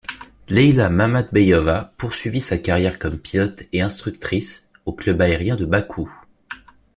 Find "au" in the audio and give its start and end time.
4.87-4.93